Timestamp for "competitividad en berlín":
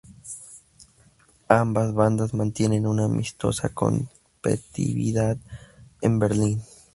3.69-6.63